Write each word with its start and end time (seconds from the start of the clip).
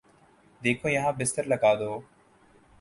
دیکھو 0.61 0.87
یہاں 0.89 1.11
بستر 1.19 1.43
لگادو 1.43 1.93